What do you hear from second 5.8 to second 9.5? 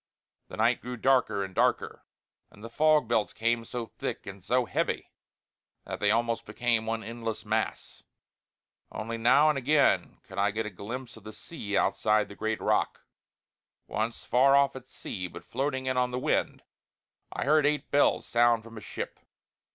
that they almost became one endless mass. Only now